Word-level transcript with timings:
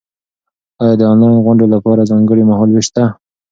ایا 0.81 0.93
د 0.99 1.01
انلاین 1.11 1.37
غونډو 1.45 1.65
لپاره 1.73 2.09
ځانګړی 2.11 2.43
مهال 2.49 2.69
وېش 2.71 2.87
شته؟ 2.89 3.03